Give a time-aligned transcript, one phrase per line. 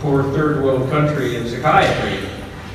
[0.00, 2.28] poor third world country in psychiatry.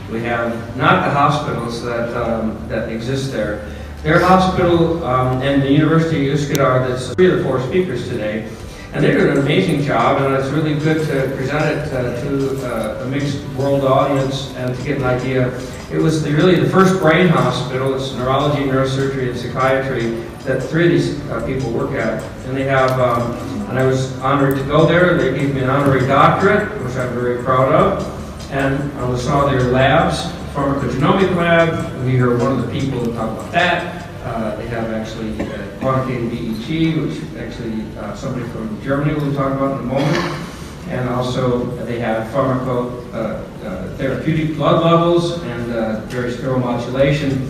[0.10, 3.70] We have not the hospitals that, um, that exist there.
[4.04, 8.50] Their hospital um, and the University of Üsküdar, that's three of the four speakers today,
[8.94, 12.66] and they did an amazing job, and it's really good to present it uh, to
[12.66, 15.56] uh, a mixed world audience and to get an idea.
[15.92, 20.12] It was the, really the first brain hospital, it's neurology, neurosurgery, and psychiatry,
[20.44, 22.24] that three of these uh, people work at.
[22.48, 23.32] And they have, um,
[23.70, 27.14] and I was honored to go there, they gave me an honorary doctorate, which I'm
[27.14, 28.52] very proud of.
[28.52, 30.24] And I was saw their labs,
[30.56, 34.09] pharmacogenomic lab, we heard one of the people talk about that.
[34.24, 39.54] Uh, they have actually uh, quantitative EEG, which actually uh, somebody from Germany will talk
[39.54, 40.48] about in a moment.
[40.90, 43.18] And also they have pharmaco uh,
[43.66, 47.50] uh, therapeutic blood levels and uh, various neuromodulation.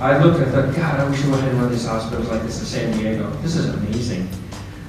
[0.00, 2.42] I looked and thought, God, I wish I would have one of these hospitals like
[2.42, 3.30] this in San Diego.
[3.40, 4.28] This is amazing.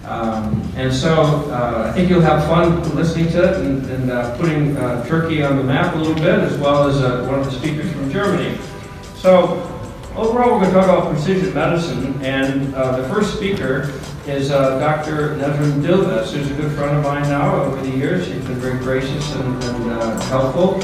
[0.05, 4.75] Um, and so I think you'll have fun listening to it and, and putting
[5.07, 8.11] Turkey on the map a little bit, as well as one of the speakers from
[8.11, 8.57] Germany.
[9.15, 9.72] So
[10.15, 13.91] overall, we're going to talk about precision medicine, and uh, the first speaker
[14.27, 15.35] is uh, Dr.
[15.37, 18.27] Nevin Dilbaz, who's a good friend of mine now over the years.
[18.27, 20.81] She's been very gracious and, and helpful,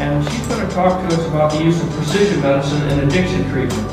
[0.00, 3.48] and she's going to talk to us about the use of precision medicine in addiction
[3.50, 3.90] treatment.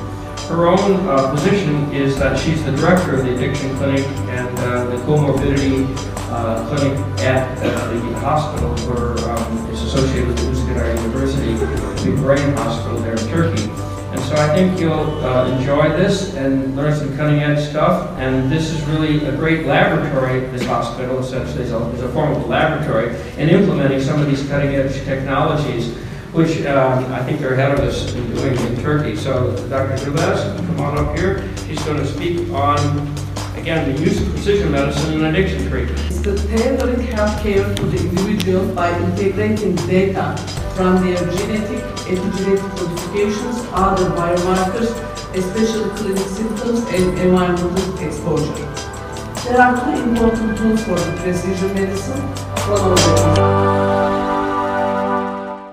[0.47, 4.85] Her own uh, position is that she's the director of the addiction clinic and uh,
[4.85, 5.85] the comorbidity
[6.31, 12.53] uh, clinic at uh, the hospital where um, it's associated with Üsküdar University, the brain
[12.53, 13.88] hospital there in Turkey.
[14.29, 18.15] So I think you'll uh, enjoy this and learn some cutting edge stuff.
[18.19, 22.33] And this is really a great laboratory, this hospital essentially is a, is a form
[22.33, 25.95] of laboratory in implementing some of these cutting edge technologies
[26.31, 29.15] which um, I think they're ahead of us in doing in Turkey.
[29.15, 29.95] So Dr.
[29.95, 31.49] Dilbaz, come on up here.
[31.65, 32.77] She's going to speak on,
[33.57, 35.99] again, the use of precision medicine in addiction treatment.
[36.01, 40.35] It's the tailoring healthcare to the individual by integrating data
[40.75, 44.89] from their genetic, epigenetic modifications, other biomarkers,
[45.35, 48.67] especially clinical symptoms and environmental exposure.
[49.43, 52.23] There are two important tools for precision medicine.